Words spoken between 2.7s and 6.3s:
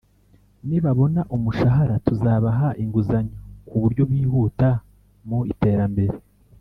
inguzanyo ku buryo bihuta mu iterambere